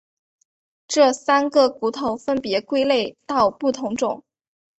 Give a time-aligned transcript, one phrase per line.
[0.87, 4.23] 这三个头骨分别归类到不同种。